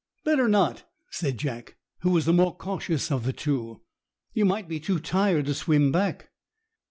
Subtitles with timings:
[0.23, 3.83] "Better not," said Jack, who was the more cautious of the two.
[4.33, 6.31] "You might be too tired to swim back."